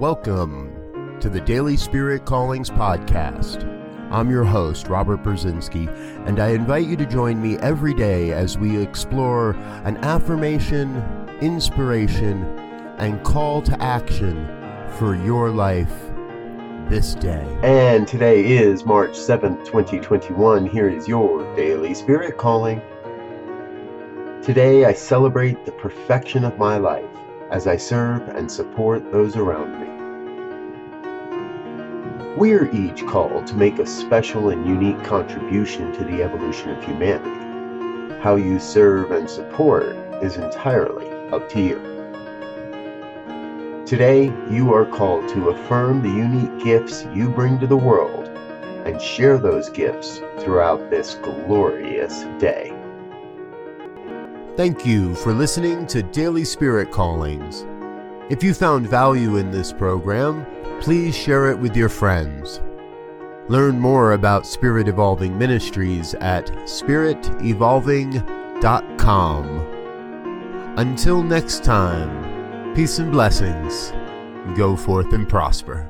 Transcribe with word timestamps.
Welcome 0.00 1.18
to 1.18 1.28
the 1.28 1.40
Daily 1.40 1.76
Spirit 1.76 2.24
Callings 2.24 2.70
Podcast. 2.70 3.64
I'm 4.12 4.30
your 4.30 4.44
host, 4.44 4.86
Robert 4.86 5.24
Brzezinski, 5.24 5.88
and 6.24 6.38
I 6.38 6.50
invite 6.50 6.86
you 6.86 6.94
to 6.98 7.04
join 7.04 7.42
me 7.42 7.56
every 7.56 7.94
day 7.94 8.30
as 8.30 8.56
we 8.56 8.80
explore 8.80 9.56
an 9.84 9.96
affirmation, 10.04 11.02
inspiration, 11.40 12.44
and 12.98 13.20
call 13.24 13.60
to 13.62 13.82
action 13.82 14.46
for 14.98 15.16
your 15.24 15.50
life 15.50 15.92
this 16.88 17.16
day. 17.16 17.58
And 17.64 18.06
today 18.06 18.44
is 18.44 18.86
March 18.86 19.14
7th, 19.14 19.64
2021. 19.64 20.66
Here 20.68 20.88
is 20.88 21.08
your 21.08 21.42
Daily 21.56 21.92
Spirit 21.92 22.38
Calling. 22.38 22.80
Today 24.44 24.84
I 24.84 24.92
celebrate 24.92 25.66
the 25.66 25.72
perfection 25.72 26.44
of 26.44 26.56
my 26.56 26.76
life 26.76 27.04
as 27.50 27.66
I 27.66 27.78
serve 27.78 28.28
and 28.28 28.48
support 28.48 29.10
those 29.10 29.34
around 29.34 29.80
me. 29.80 29.87
We're 32.36 32.70
each 32.72 33.04
called 33.06 33.46
to 33.48 33.54
make 33.56 33.78
a 33.80 33.86
special 33.86 34.50
and 34.50 34.64
unique 34.64 35.02
contribution 35.02 35.92
to 35.94 36.04
the 36.04 36.22
evolution 36.22 36.70
of 36.70 36.84
humanity. 36.84 38.14
How 38.20 38.36
you 38.36 38.60
serve 38.60 39.10
and 39.10 39.28
support 39.28 39.96
is 40.22 40.36
entirely 40.36 41.08
up 41.32 41.48
to 41.48 41.60
you. 41.60 41.78
Today, 43.86 44.26
you 44.50 44.72
are 44.72 44.84
called 44.84 45.28
to 45.30 45.48
affirm 45.48 46.02
the 46.02 46.10
unique 46.10 46.62
gifts 46.62 47.06
you 47.14 47.28
bring 47.28 47.58
to 47.58 47.66
the 47.66 47.76
world 47.76 48.28
and 48.84 49.00
share 49.00 49.38
those 49.38 49.68
gifts 49.70 50.20
throughout 50.38 50.90
this 50.90 51.14
glorious 51.16 52.22
day. 52.38 52.72
Thank 54.56 54.86
you 54.86 55.14
for 55.16 55.32
listening 55.32 55.86
to 55.88 56.02
Daily 56.04 56.44
Spirit 56.44 56.92
Callings. 56.92 57.64
If 58.30 58.44
you 58.44 58.52
found 58.54 58.86
value 58.86 59.38
in 59.38 59.50
this 59.50 59.72
program, 59.72 60.46
please 60.80 61.16
share 61.16 61.50
it 61.50 61.58
with 61.58 61.74
your 61.76 61.88
friends. 61.88 62.60
Learn 63.48 63.80
more 63.80 64.12
about 64.12 64.46
Spirit 64.46 64.86
Evolving 64.88 65.36
Ministries 65.38 66.12
at 66.14 66.46
spiritevolving.com. 66.64 68.24
Until 70.78 71.22
next 71.22 71.62
time, 71.64 72.74
peace 72.74 72.98
and 72.98 73.10
blessings. 73.10 73.90
Go 74.56 74.76
forth 74.76 75.12
and 75.14 75.28
prosper. 75.28 75.86